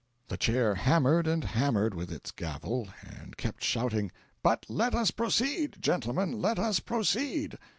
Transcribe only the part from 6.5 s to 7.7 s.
us proceed!"